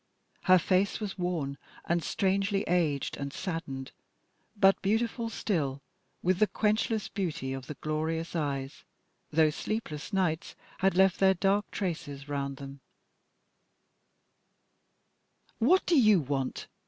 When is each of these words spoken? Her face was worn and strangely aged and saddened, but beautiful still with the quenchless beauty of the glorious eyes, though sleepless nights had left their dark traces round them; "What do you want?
Her 0.45 0.57
face 0.57 0.99
was 0.99 1.19
worn 1.19 1.59
and 1.85 2.03
strangely 2.03 2.63
aged 2.63 3.17
and 3.17 3.31
saddened, 3.31 3.91
but 4.57 4.81
beautiful 4.81 5.29
still 5.29 5.79
with 6.23 6.39
the 6.39 6.47
quenchless 6.47 7.07
beauty 7.07 7.53
of 7.53 7.67
the 7.67 7.75
glorious 7.75 8.35
eyes, 8.35 8.83
though 9.31 9.51
sleepless 9.51 10.11
nights 10.11 10.55
had 10.79 10.97
left 10.97 11.19
their 11.19 11.35
dark 11.35 11.69
traces 11.69 12.27
round 12.27 12.57
them; 12.57 12.79
"What 15.59 15.85
do 15.85 15.95
you 15.95 16.19
want? 16.19 16.65